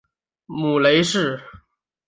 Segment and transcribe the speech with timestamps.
[0.47, 1.39] 母雷氏。